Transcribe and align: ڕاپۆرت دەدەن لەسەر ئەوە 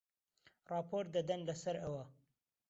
ڕاپۆرت 0.71 1.09
دەدەن 1.17 1.39
لەسەر 1.51 1.75
ئەوە 1.83 2.01